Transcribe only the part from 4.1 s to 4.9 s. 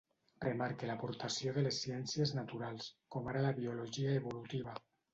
evolutiva.